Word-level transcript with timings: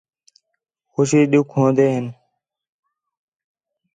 خوشی 0.91 1.21
ݙُکھ 1.31 1.51
ہون٘دے 1.55 1.85
ہِن 1.93 2.05